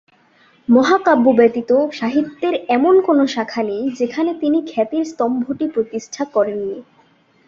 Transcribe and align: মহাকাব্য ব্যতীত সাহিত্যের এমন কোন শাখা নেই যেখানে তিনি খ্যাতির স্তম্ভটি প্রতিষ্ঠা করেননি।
মহাকাব্য 0.69 1.25
ব্যতীত 1.33 1.71
সাহিত্যের 1.91 2.55
এমন 2.69 2.95
কোন 3.01 3.19
শাখা 3.25 3.61
নেই 3.63 3.83
যেখানে 3.99 4.31
তিনি 4.33 4.59
খ্যাতির 4.67 5.03
স্তম্ভটি 5.05 5.65
প্রতিষ্ঠা 5.67 6.23
করেননি। 6.25 6.79